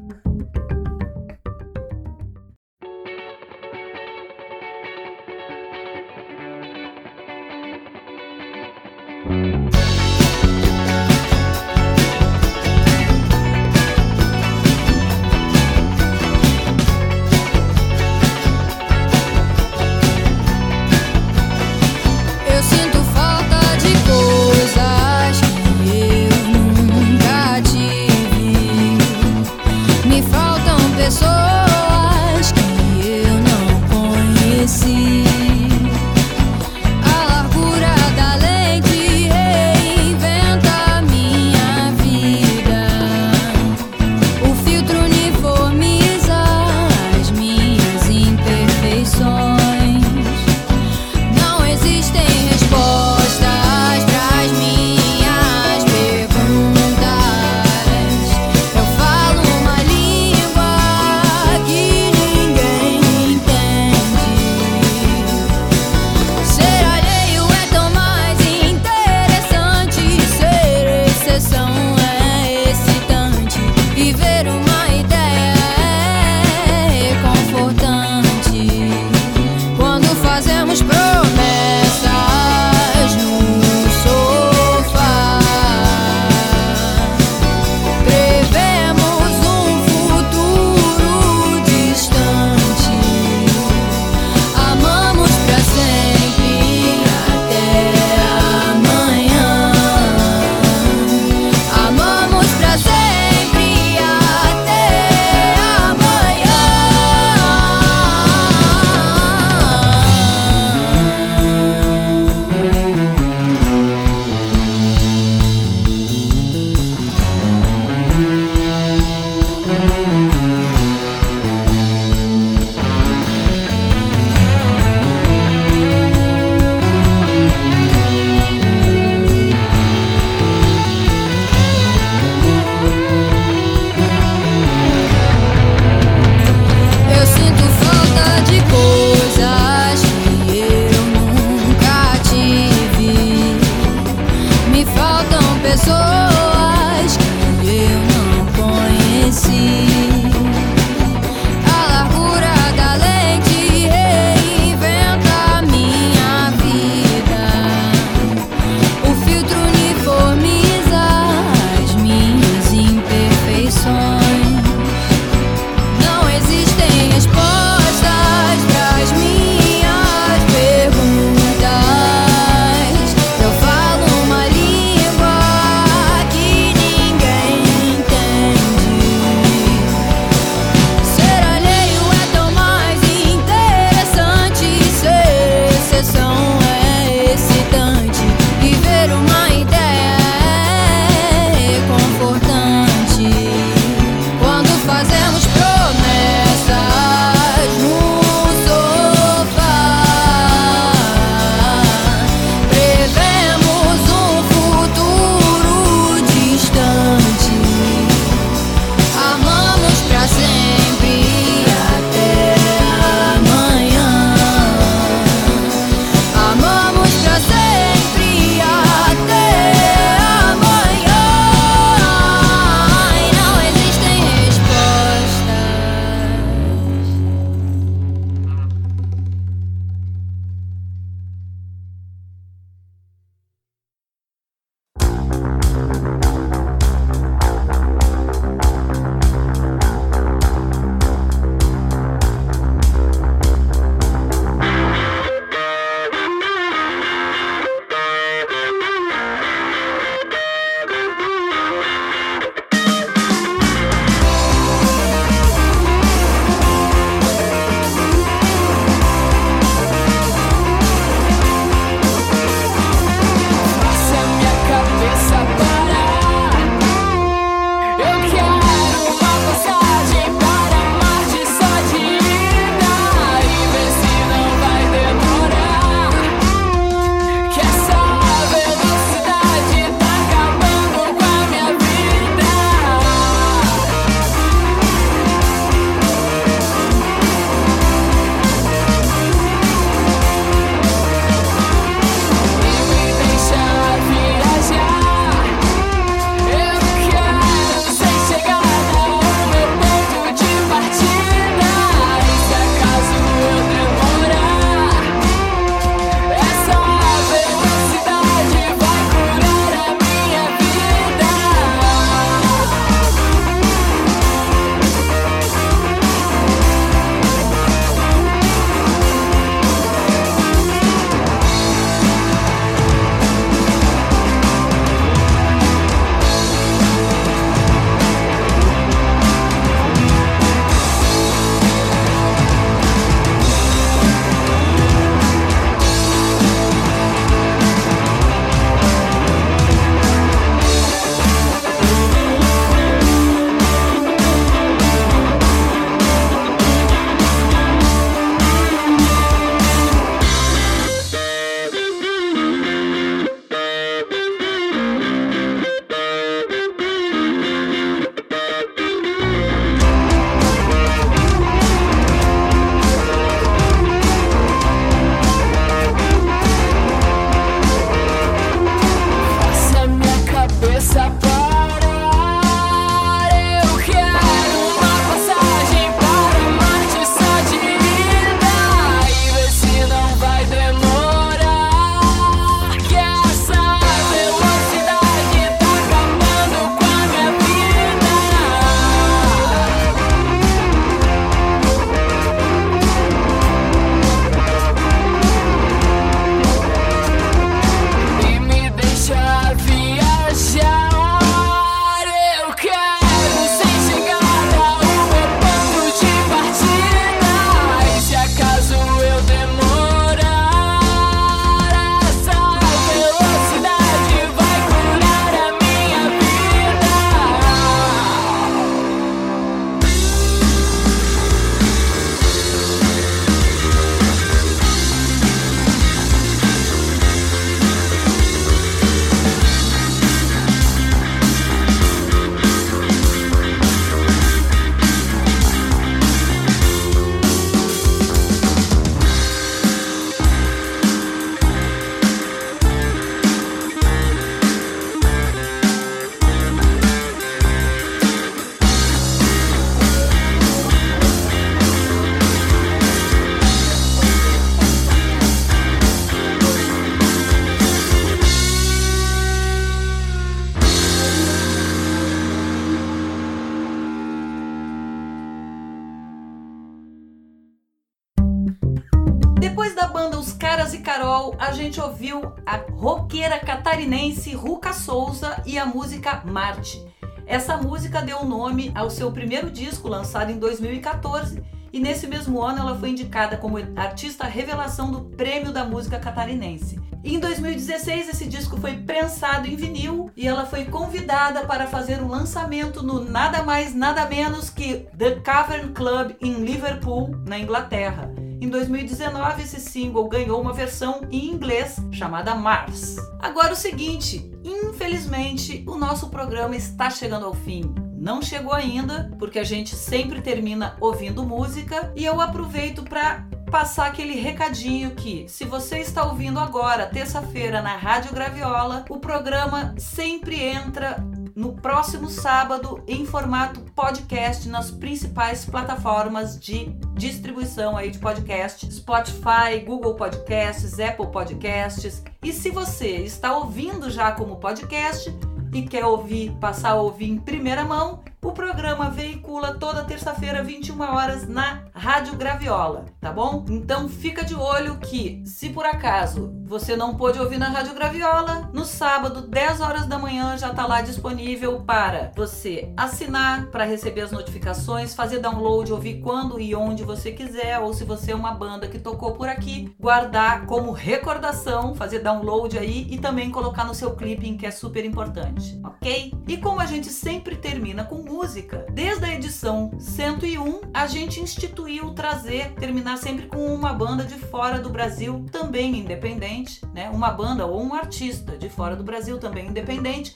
Ao 478.74 478.90
seu 478.90 479.10
primeiro 479.10 479.50
disco, 479.50 479.88
lançado 479.88 480.30
em 480.30 480.38
2014, 480.38 481.42
e 481.72 481.80
nesse 481.80 482.06
mesmo 482.06 482.42
ano 482.42 482.60
ela 482.60 482.78
foi 482.78 482.90
indicada 482.90 483.36
como 483.36 483.58
artista 483.76 484.24
revelação 484.24 484.90
do 484.90 485.02
Prêmio 485.02 485.52
da 485.52 485.64
Música 485.64 485.98
Catarinense. 485.98 486.78
Em 487.04 487.18
2016, 487.18 488.10
esse 488.10 488.26
disco 488.28 488.56
foi 488.60 488.76
prensado 488.76 489.48
em 489.48 489.56
vinil 489.56 490.10
e 490.16 490.28
ela 490.28 490.46
foi 490.46 490.66
convidada 490.66 491.44
para 491.46 491.66
fazer 491.66 492.00
um 492.00 492.06
lançamento 492.06 492.82
no 492.82 493.02
nada 493.02 493.42
mais 493.42 493.74
nada 493.74 494.06
menos 494.06 494.50
que 494.50 494.86
The 494.96 495.20
Cavern 495.20 495.72
Club 495.72 496.12
em 496.20 496.44
Liverpool, 496.44 497.10
na 497.26 497.38
Inglaterra. 497.38 498.12
Em 498.40 498.48
2019, 498.48 499.42
esse 499.42 499.60
single 499.60 500.08
ganhou 500.08 500.40
uma 500.40 500.52
versão 500.52 501.00
em 501.10 501.26
inglês 501.26 501.76
chamada 501.90 502.34
Mars. 502.34 502.96
Agora 503.18 503.52
o 503.52 503.56
seguinte, 503.56 504.30
infelizmente, 504.44 505.64
o 505.66 505.76
nosso 505.76 506.08
programa 506.08 506.54
está 506.54 506.88
chegando 506.90 507.26
ao 507.26 507.34
fim 507.34 507.91
não 508.02 508.20
chegou 508.20 508.52
ainda, 508.52 509.08
porque 509.16 509.38
a 509.38 509.44
gente 509.44 509.76
sempre 509.76 510.20
termina 510.20 510.76
ouvindo 510.80 511.24
música, 511.24 511.92
e 511.94 512.04
eu 512.04 512.20
aproveito 512.20 512.82
para 512.82 513.24
passar 513.48 513.86
aquele 513.86 514.14
recadinho 514.14 514.90
que, 514.90 515.24
se 515.28 515.44
você 515.44 515.78
está 515.78 516.04
ouvindo 516.04 516.40
agora, 516.40 516.86
terça-feira, 516.86 517.62
na 517.62 517.76
Rádio 517.76 518.12
Graviola, 518.12 518.84
o 518.88 518.98
programa 518.98 519.72
sempre 519.78 520.40
entra 520.40 520.96
no 521.36 521.52
próximo 521.52 522.10
sábado 522.10 522.82
em 522.88 523.06
formato 523.06 523.60
podcast 523.72 524.48
nas 524.48 524.70
principais 524.70 525.44
plataformas 525.44 526.38
de 526.38 526.76
distribuição 526.94 527.76
aí 527.76 527.90
de 527.90 528.00
podcast, 528.00 528.68
Spotify, 528.74 529.60
Google 529.64 529.94
Podcasts, 529.94 530.80
Apple 530.80 531.06
Podcasts. 531.06 532.02
E 532.22 532.32
se 532.32 532.50
você 532.50 532.96
está 532.96 533.36
ouvindo 533.36 533.88
já 533.90 534.10
como 534.10 534.36
podcast 534.36 535.14
e 535.52 535.62
quer 535.62 535.84
ouvir, 535.84 536.32
passar 536.40 536.70
a 536.70 536.80
ouvir 536.80 537.10
em 537.10 537.18
primeira 537.18 537.64
mão, 537.64 538.02
o 538.24 538.30
programa 538.30 538.88
veicula 538.88 539.54
toda 539.54 539.82
terça-feira, 539.82 540.44
21 540.44 540.80
horas, 540.80 541.28
na 541.28 541.64
Rádio 541.74 542.14
Graviola, 542.14 542.84
tá 543.00 543.10
bom? 543.10 543.44
Então 543.48 543.88
fica 543.88 544.24
de 544.24 544.34
olho 544.34 544.78
que, 544.78 545.20
se 545.26 545.48
por 545.48 545.66
acaso 545.66 546.32
você 546.44 546.76
não 546.76 546.94
pôde 546.94 547.18
ouvir 547.18 547.38
na 547.38 547.48
Rádio 547.48 547.74
Graviola, 547.74 548.48
no 548.52 548.64
sábado, 548.64 549.22
10 549.22 549.60
horas 549.60 549.86
da 549.86 549.98
manhã, 549.98 550.36
já 550.36 550.50
tá 550.50 550.66
lá 550.66 550.82
disponível 550.82 551.62
para 551.62 552.12
você 552.14 552.72
assinar 552.76 553.46
para 553.46 553.64
receber 553.64 554.02
as 554.02 554.12
notificações, 554.12 554.94
fazer 554.94 555.18
download, 555.18 555.72
ouvir 555.72 556.00
quando 556.00 556.38
e 556.38 556.54
onde 556.54 556.84
você 556.84 557.10
quiser, 557.10 557.58
ou 557.58 557.74
se 557.74 557.82
você 557.84 558.12
é 558.12 558.14
uma 558.14 558.32
banda 558.32 558.68
que 558.68 558.78
tocou 558.78 559.12
por 559.12 559.28
aqui, 559.28 559.74
guardar 559.80 560.46
como 560.46 560.70
recordação, 560.70 561.74
fazer 561.74 561.98
download 562.00 562.56
aí 562.56 562.86
e 562.88 562.98
também 562.98 563.30
colocar 563.30 563.64
no 563.64 563.74
seu 563.74 563.96
clipping, 563.96 564.36
que 564.36 564.46
é 564.46 564.50
super 564.52 564.84
importante, 564.84 565.58
ok? 565.64 566.12
E 566.28 566.36
como 566.36 566.60
a 566.60 566.66
gente 566.66 566.88
sempre 566.90 567.34
termina 567.34 567.82
com 567.82 568.11
música. 568.12 568.66
Desde 568.70 569.06
a 569.06 569.14
edição 569.14 569.70
101, 569.78 570.60
a 570.74 570.86
gente 570.86 571.18
instituiu 571.18 571.94
trazer, 571.94 572.52
terminar 572.52 572.98
sempre 572.98 573.26
com 573.26 573.46
uma 573.46 573.72
banda 573.72 574.04
de 574.04 574.16
fora 574.16 574.60
do 574.60 574.68
Brasil, 574.68 575.24
também 575.32 575.78
independente, 575.78 576.60
né? 576.74 576.90
Uma 576.90 577.10
banda 577.10 577.46
ou 577.46 577.62
um 577.62 577.74
artista 577.74 578.36
de 578.36 578.50
fora 578.50 578.76
do 578.76 578.84
Brasil 578.84 579.18
também 579.18 579.48
independente, 579.48 580.14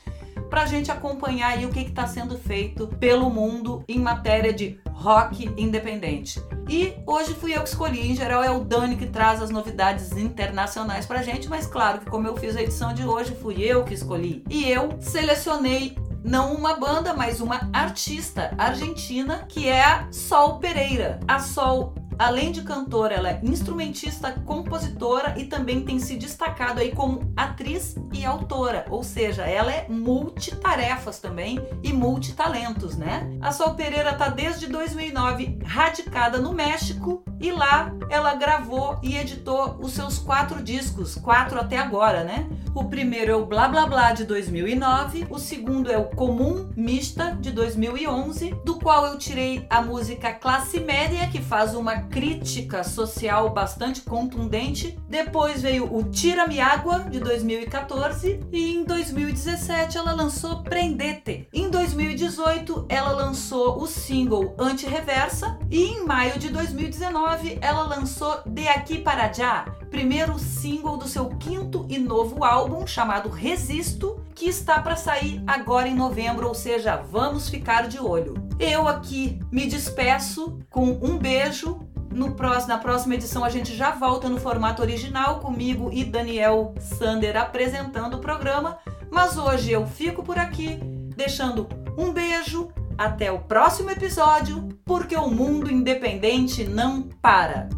para 0.51 0.63
a 0.63 0.67
gente 0.67 0.93
acompanhar 0.93 1.53
aí 1.53 1.65
o 1.65 1.71
que 1.71 1.81
está 1.81 2.07
sendo 2.07 2.39
feito 2.39 2.87
pelo 3.01 3.31
mundo 3.31 3.83
em 3.89 3.99
matéria 3.99 4.53
de 4.53 4.79
rock 4.91 5.51
independente. 5.57 6.41
E 6.69 6.95
hoje 7.07 7.33
fui 7.33 7.57
eu 7.57 7.63
que 7.63 7.69
escolhi, 7.69 8.11
em 8.11 8.15
geral 8.15 8.45
é 8.45 8.51
o 8.51 8.61
Dani 8.61 8.97
que 8.97 9.07
traz 9.07 9.43
as 9.43 9.51
novidades 9.51 10.13
internacionais 10.13 11.07
pra 11.07 11.23
gente, 11.23 11.49
mas 11.49 11.67
claro 11.67 12.01
que 12.01 12.11
como 12.11 12.29
eu 12.29 12.37
fiz 12.37 12.57
a 12.57 12.63
edição 12.63 12.93
de 12.93 13.05
hoje, 13.05 13.35
fui 13.35 13.63
eu 13.63 13.85
que 13.85 13.95
escolhi. 13.95 14.45
E 14.51 14.71
eu 14.71 14.91
selecionei 15.01 15.97
não 16.27 16.55
uma 16.55 16.75
banda, 16.75 17.15
mas 17.15 17.41
uma 17.41 17.71
artista 17.73 18.53
argentina 18.59 19.47
que 19.49 19.69
é 19.69 19.83
a 19.83 20.09
Sol 20.11 20.59
Pereira. 20.59 21.21
A 21.29 21.39
Sol 21.39 21.95
Além 22.19 22.51
de 22.51 22.63
cantora, 22.63 23.15
ela 23.15 23.31
é 23.31 23.41
instrumentista, 23.43 24.33
compositora 24.45 25.35
e 25.37 25.45
também 25.45 25.85
tem 25.85 25.99
se 25.99 26.17
destacado 26.17 26.81
aí 26.81 26.93
como 26.93 27.33
atriz 27.37 27.95
e 28.13 28.25
autora, 28.25 28.87
ou 28.91 29.05
seja, 29.05 29.43
ela 29.43 29.71
é 29.71 29.87
multitarefas 29.89 31.19
também 31.19 31.61
e 31.83 31.93
multitalentos, 31.93 32.97
né? 32.97 33.29
A 33.41 33.53
Sol 33.53 33.75
Pereira 33.75 34.15
tá 34.15 34.29
desde 34.29 34.67
2009 34.67 35.59
radicada 35.65 36.39
no 36.39 36.53
México 36.53 37.23
e 37.39 37.53
lá 37.53 37.93
ela 38.09 38.35
gravou 38.35 38.99
e 39.03 39.17
editou 39.17 39.77
os 39.81 39.93
seus 39.93 40.19
quatro 40.19 40.63
discos, 40.63 41.17
quatro 41.17 41.61
até 41.61 41.77
agora, 41.77 42.25
né? 42.25 42.49
O 42.75 42.85
primeiro 42.85 43.33
é 43.33 43.35
o 43.35 43.47
Blá 43.47 43.69
Blá 43.69 43.87
Blá 43.87 44.13
de 44.13 44.25
2009, 44.25 45.27
o 45.31 45.39
segundo 45.39 45.91
é 45.91 45.97
o 45.97 46.05
Comum 46.05 46.71
Mista 46.77 47.37
de 47.41 47.51
2011, 47.51 48.55
do 48.65 48.79
qual 48.79 49.07
eu 49.07 49.19
tirei 49.19 49.67
a 49.69 49.81
música 49.83 50.33
Classe 50.33 50.81
Média, 50.81 51.27
que 51.29 51.41
faz 51.41 51.75
uma 51.75 52.06
crítica 52.11 52.85
social 52.85 53.51
bastante 53.51 54.01
contundente. 54.01 54.99
Depois 55.09 55.63
veio 55.63 55.95
o 55.95 56.05
Tira-me 56.05 56.61
Água, 56.61 57.01
de 57.01 57.21
2014. 57.21 58.41
E 58.53 58.75
em 58.75 58.85
2017 58.85 59.99
ela 59.99 60.13
lançou 60.13 60.63
Prendete. 60.63 61.49
Em 61.53 61.71
2018 61.71 62.87
ela 62.89 63.13
lançou 63.13 63.81
o 63.81 63.87
single 63.87 64.55
Anti-Reversa. 64.59 65.59
E 65.71 65.83
em 65.83 66.05
maio 66.05 66.39
de 66.39 66.49
2019 66.49 67.59
ela 67.61 67.83
lançou 67.83 68.43
De 68.47 68.67
Aqui 68.69 68.99
para 68.99 69.33
Já, 69.33 69.65
primeiro 69.91 70.39
single 70.39 70.97
do 70.97 71.09
seu 71.09 71.29
quinto 71.31 71.87
e 71.89 71.99
novo 71.99 72.45
álbum 72.45 72.87
chamado 72.87 73.29
Resisto, 73.29 74.21
que 74.35 74.47
está 74.47 74.81
para 74.81 74.97
sair 74.97 75.43
agora 75.47 75.89
em 75.89 75.95
novembro, 75.95 76.47
ou 76.47 76.55
seja, 76.55 76.97
vamos 76.97 77.49
ficar 77.49 77.89
de 77.89 77.99
olho. 77.99 78.35
Eu 78.59 78.87
aqui 78.87 79.41
me 79.51 79.67
despeço 79.67 80.59
com 80.71 80.99
um 81.03 81.19
beijo 81.19 81.81
no 82.17 82.33
próximo, 82.35 82.69
na 82.69 82.79
próxima 82.79 83.15
edição 83.15 83.45
a 83.45 83.51
gente 83.51 83.77
já 83.77 83.91
volta 83.91 84.29
no 84.29 84.41
formato 84.41 84.81
original 84.81 85.39
comigo 85.39 85.91
e 85.93 86.03
Daniel 86.03 86.75
Sander 86.81 87.37
apresentando 87.37 88.15
o 88.15 88.21
programa. 88.21 88.79
Mas 89.11 89.37
hoje 89.37 89.71
eu 89.71 89.87
fico 89.87 90.23
por 90.23 90.39
aqui, 90.39 90.79
deixando 91.15 91.69
um 91.97 92.13
beijo. 92.13 92.69
Até 92.99 93.31
o 93.31 93.41
próximo 93.41 93.91
episódio, 93.91 94.71
porque 94.83 95.15
o 95.15 95.29
mundo 95.29 95.71
independente 95.71 96.65
não 96.65 97.03
para. 97.03 97.69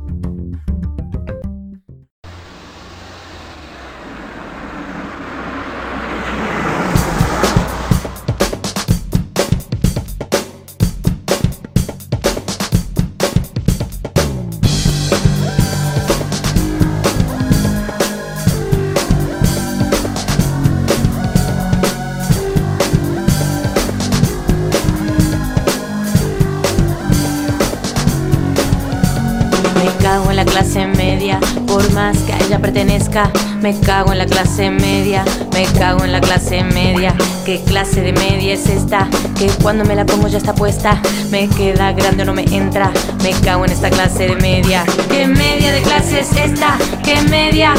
Me 33.60 33.78
cago 33.80 34.12
en 34.12 34.18
la 34.18 34.26
clase 34.26 34.70
media, 34.70 35.24
me 35.52 35.64
cago 35.78 36.04
en 36.04 36.12
la 36.12 36.20
clase 36.20 36.62
media. 36.62 37.14
¿Qué 37.44 37.60
clase 37.64 38.00
de 38.00 38.12
media 38.12 38.54
es 38.54 38.66
esta? 38.66 39.08
Que 39.36 39.48
cuando 39.62 39.84
me 39.84 39.96
la 39.96 40.06
pongo 40.06 40.28
ya 40.28 40.38
está 40.38 40.54
puesta. 40.54 41.02
Me 41.30 41.48
queda 41.48 41.92
grande 41.92 42.22
o 42.22 42.26
no 42.26 42.34
me 42.34 42.44
entra. 42.44 42.92
Me 43.22 43.32
cago 43.32 43.64
en 43.64 43.72
esta 43.72 43.90
clase 43.90 44.28
de 44.28 44.36
media. 44.36 44.84
¿Qué 45.10 45.26
media 45.26 45.72
de 45.72 45.82
clase 45.82 46.20
es 46.20 46.32
esta? 46.32 46.78
¿Qué 47.04 47.20
media? 47.22 47.74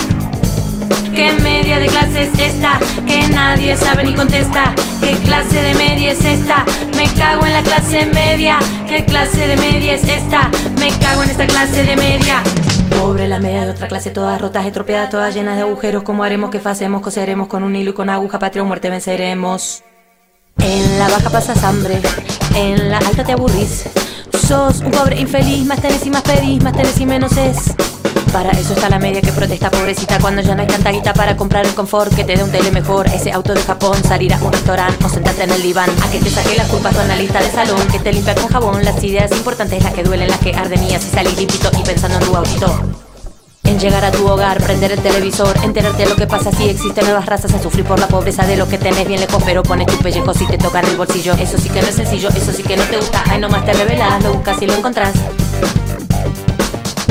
¿Qué 1.16 1.32
media 1.42 1.80
de 1.80 1.88
clase 1.88 2.24
es 2.24 2.40
esta? 2.40 2.80
Que 3.08 3.28
nadie 3.30 3.76
sabe 3.78 4.04
ni 4.04 4.14
contesta. 4.14 4.74
¿Qué 5.00 5.14
clase 5.24 5.62
de 5.62 5.74
media 5.76 6.12
es 6.12 6.24
esta? 6.26 6.66
Me 6.96 7.08
cago 7.14 7.46
en 7.46 7.54
la 7.54 7.62
clase 7.64 8.06
media. 8.08 8.60
¿Qué 8.88 9.06
clase 9.06 9.48
de 9.48 9.56
media 9.58 9.94
es 9.94 10.04
esta? 10.04 10.52
Me 10.78 10.90
cago 11.00 11.24
en 11.24 11.30
esta 11.30 11.48
clase 11.48 11.84
de 11.84 11.96
media. 11.96 12.44
Pobre 13.00 13.30
la 13.30 13.39
media 13.39 13.64
de 13.64 13.72
otra 13.72 13.88
clase, 13.88 14.12
todas 14.12 14.41
rotas, 14.41 14.66
estropeadas, 14.66 15.10
todas 15.10 15.34
llenas 15.34 15.56
de 15.56 15.62
agujeros. 15.62 16.04
¿Cómo 16.04 16.26
haremos? 16.26 16.50
¿Qué 16.50 16.60
hacemos? 16.64 17.02
Coseremos 17.02 17.47
con 17.47 17.64
un 17.64 17.74
hilo 17.74 17.91
y 17.91 17.93
con 17.93 18.10
aguja, 18.10 18.39
patria 18.39 18.62
o 18.62 18.66
muerte 18.66 18.89
venceremos. 18.89 19.84
En 20.58 21.00
la 21.00 21.08
baja 21.08 21.30
pasas 21.30 21.64
hambre, 21.64 22.02
en 22.56 22.89
la 22.89 22.97
alta 22.97 23.24
te 23.24 23.32
aburrís. 23.32 23.86
Sos 24.45 24.82
un 24.82 24.91
pobre 24.91 25.18
infeliz, 25.18 25.66
más 25.66 25.82
tenés 25.82 26.06
y 26.06 26.10
más 26.10 26.24
pedís, 26.24 26.62
más 26.62 26.74
tenés 26.74 27.00
y 27.00 27.06
menos 27.06 27.38
es. 27.38 27.74
Para 28.34 28.52
eso 28.52 28.74
está 28.74 28.90
la 28.90 29.00
media 29.00 29.22
que 29.22 29.32
protesta, 29.32 29.72
pobrecita, 29.72 30.20
cuando 30.20 30.44
ya 30.44 30.54
no 30.54 30.62
hay 30.62 30.68
tanta 30.68 30.92
guita 30.92 31.14
para 31.14 31.36
comprar 31.36 31.66
el 31.66 31.74
confort, 31.74 32.14
que 32.14 32.24
te 32.24 32.36
dé 32.36 32.44
un 32.44 32.52
tele 32.52 32.70
mejor, 32.70 33.08
ese 33.08 33.32
auto 33.32 33.56
de 33.56 33.62
Japón, 33.62 33.98
salir 34.04 34.32
a 34.34 34.38
un 34.38 34.54
restaurante 34.54 35.04
o 35.04 35.10
sentarte 35.10 35.44
en 35.44 35.50
el 35.50 35.62
diván, 35.64 35.90
a 36.04 36.12
que 36.12 36.20
te 36.20 36.30
saque 36.30 36.56
las 36.56 36.68
culpas 36.68 36.94
tu 36.94 37.02
analista 37.02 37.42
de 37.42 37.50
salón, 37.50 37.82
que 37.92 37.98
te 37.98 38.14
limpia 38.14 38.36
con 38.36 38.48
jabón, 38.48 38.86
las 38.86 39.04
ideas 39.04 39.32
importantes, 39.32 39.84
las 39.84 39.94
que 39.94 40.04
duelen, 40.04 40.28
las 40.28 40.40
que 40.40 40.54
arden 40.54 40.84
y 40.84 40.94
así 40.94 41.10
salir 41.10 41.36
limpito 41.38 41.72
y 41.80 41.82
pensando 41.82 42.20
en 42.20 42.26
tu 42.26 42.36
autito. 42.36 42.80
en 43.64 43.80
llegar 43.80 44.04
a 44.06 44.12
tu 44.12 44.28
hogar, 44.28 44.62
prender 44.64 44.92
el 44.92 45.00
televisor, 45.00 45.56
enterarte 45.64 46.04
de 46.04 46.10
lo 46.10 46.16
que 46.16 46.28
pasa 46.28 46.52
si 46.52 46.70
existen 46.70 47.06
nuevas 47.06 47.26
razas, 47.26 47.52
en 47.54 47.62
sufrir 47.62 47.86
por 47.86 48.00
la 48.00 48.08
pobreza 48.08 48.46
de 48.46 48.58
lo 48.58 48.68
que 48.68 48.78
tenés 48.78 49.08
bien 49.08 49.20
lejos, 49.20 49.42
pero 49.44 49.64
pones 49.64 49.88
tu 49.88 49.98
pellejo 49.98 50.34
si 50.34 50.46
te 50.46 50.58
tocan 50.58 50.86
el 50.86 50.98
bolsillo. 50.98 51.34
Eso 51.34 51.58
sí 51.58 51.70
que 51.70 51.82
no 51.82 51.88
es 51.88 51.96
sencillo, 51.96 52.30
eso 52.30 52.52
sí 52.52 52.64
que 52.64 52.78
no 52.78 52.84
te 52.84 52.98
gusta, 52.98 53.24
ay 53.28 53.40
nomás 53.40 53.66
te 53.66 53.74
revelas, 53.74 54.24
lo 54.24 54.34
buscas 54.34 54.62
y 54.62 54.68
lo 54.68 54.74
encontrás. 54.76 55.14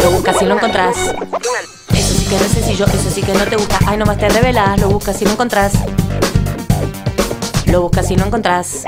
Lo 0.02 0.10
buscas 0.12 0.42
y 0.42 0.44
lo 0.44 0.54
encontrás. 0.54 0.96
Eso 1.94 2.14
sí 2.14 2.26
que 2.26 2.36
no 2.36 2.44
es 2.44 2.52
sencillo, 2.52 2.86
eso 2.86 3.10
sí 3.10 3.22
que 3.22 3.32
no 3.32 3.44
te 3.44 3.56
gusta, 3.56 3.78
ay 3.86 3.96
nomás 3.96 4.18
te 4.18 4.28
revelas, 4.28 4.80
lo 4.80 4.88
buscas 4.88 5.20
y 5.22 5.24
lo 5.24 5.32
encontrás. 5.32 5.72
Lo 7.66 7.82
buscas 7.82 8.10
y 8.10 8.16
no 8.16 8.26
encontrás. 8.26 8.84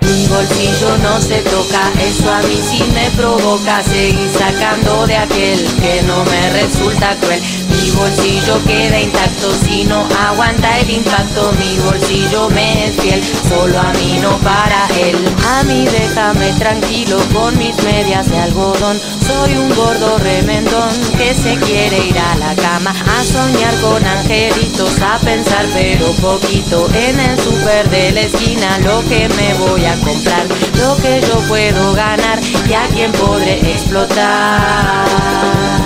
Mi 0.00 0.26
bolsillo 0.26 0.98
no 0.98 1.20
se 1.20 1.38
toca, 1.42 1.90
eso 2.02 2.32
a 2.32 2.42
mí 2.42 2.60
sí 2.70 2.82
me 2.92 3.08
provoca 3.10 3.82
seguir 3.84 4.30
sacando 4.36 5.06
de 5.06 5.16
aquel 5.16 5.58
que 5.80 6.02
no 6.02 6.24
me 6.24 6.50
resulta 6.50 7.14
cruel. 7.20 7.40
Mi 7.72 7.90
bolsillo 7.90 8.62
queda 8.64 9.00
intacto 9.00 9.50
si 9.64 9.84
no 9.84 10.06
aguanta 10.28 10.78
el 10.80 10.90
impacto. 10.90 11.52
Mi 11.58 11.78
bolsillo 11.78 12.50
me 12.50 12.86
es 12.86 13.00
fiel, 13.00 13.22
solo 13.48 13.78
a 13.78 13.92
mí 13.94 14.18
no 14.20 14.36
para 14.38 14.86
él. 15.00 15.16
A 15.46 15.62
mí 15.64 15.86
déjame 15.86 16.52
tranquilo 16.58 17.16
con 17.32 17.56
mis 17.58 17.74
medias 17.82 18.28
de 18.28 18.38
algodón. 18.38 19.00
Soy 19.26 19.56
un 19.56 19.74
gordo 19.74 20.18
remendón 20.18 20.90
que 21.16 21.34
se 21.34 21.56
quiere 21.56 22.06
ir 22.06 22.18
a 22.18 22.36
la 22.36 22.54
cama 22.54 22.90
a 22.90 23.24
soñar 23.24 23.74
con 23.80 24.04
angelitos, 24.04 25.00
a 25.00 25.18
pensar 25.18 25.66
pero 25.72 26.12
poquito 26.20 26.88
en 26.94 27.18
el 27.18 27.40
super 27.40 27.88
de 27.88 28.12
la 28.12 28.20
esquina 28.20 28.78
lo 28.78 29.02
que 29.08 29.28
me 29.30 29.54
voy 29.54 29.86
a 29.86 29.96
comprar, 30.00 30.46
lo 30.78 30.94
que 30.96 31.22
yo 31.26 31.40
puedo 31.48 31.94
ganar 31.94 32.38
y 32.68 32.74
a 32.74 32.86
quien 32.88 33.10
podré 33.12 33.60
explotar. 33.72 35.81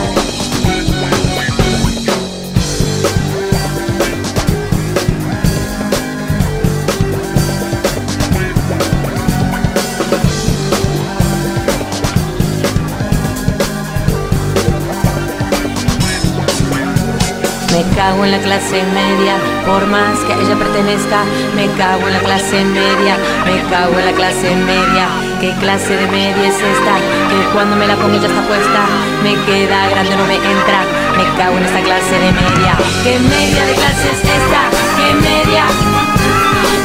Me 17.76 17.84
cago 17.94 18.24
en 18.24 18.30
la 18.30 18.38
clase 18.38 18.82
media, 18.94 19.36
por 19.66 19.86
más 19.88 20.18
que 20.24 20.32
a 20.32 20.40
ella 20.40 20.56
pertenezca. 20.56 21.24
Me 21.54 21.68
cago 21.76 22.08
en 22.08 22.14
la 22.14 22.20
clase 22.20 22.64
media, 22.64 23.18
me 23.44 23.60
cago 23.68 23.98
en 23.98 24.06
la 24.06 24.12
clase 24.12 24.56
media. 24.56 25.08
¿Qué 25.42 25.52
clase 25.60 25.94
de 25.94 26.06
media 26.06 26.48
es 26.48 26.56
esta? 26.56 26.94
Que 27.28 27.52
cuando 27.52 27.76
me 27.76 27.86
la 27.86 27.96
pongo 27.96 28.16
ya 28.16 28.28
está 28.28 28.40
puesta. 28.48 28.80
Me 29.22 29.36
queda 29.44 29.90
grande, 29.90 30.16
no 30.16 30.24
me 30.24 30.36
entra. 30.36 30.88
Me 31.20 31.24
cago 31.36 31.58
en 31.58 31.64
esta 31.64 31.80
clase 31.82 32.16
de 32.16 32.32
media. 32.32 32.72
¿Qué 33.04 33.18
media 33.18 33.66
de 33.66 33.74
clase 33.74 34.08
es 34.08 34.24
esta? 34.24 34.62
¿Qué 34.96 35.08
media? 35.20 35.64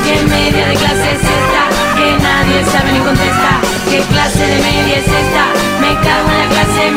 ¿Qué 0.03 0.15
media 0.27 0.67
de 0.67 0.75
clase 0.75 1.07
es 1.15 1.23
esta? 1.23 1.63
Que 1.95 2.19
nadie 2.19 2.65
sabe 2.65 2.91
ni 2.91 2.99
contesta. 2.99 3.63
¿Qué 3.89 4.01
clase 4.11 4.43
de 4.45 4.59
media 4.59 4.97
es 4.99 5.07
esta? 5.07 5.43
Me 5.79 5.95
cago 6.03 6.27
en 6.31 6.37
la 6.37 6.47
clase 6.51 6.90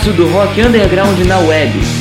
espaço 0.00 0.12
do 0.14 0.26
rock 0.28 0.60
underground 0.62 1.18
na 1.26 1.38
web. 1.40 1.99